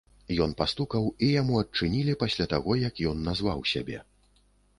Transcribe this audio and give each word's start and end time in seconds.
Ён 0.43 0.53
пастукаў, 0.61 1.03
і 1.27 1.29
яму 1.41 1.59
адчынілі 1.63 2.15
пасля 2.25 2.49
таго, 2.55 2.71
як 2.87 3.03
ён 3.11 3.23
назваў 3.29 3.59
сябе. 3.75 4.03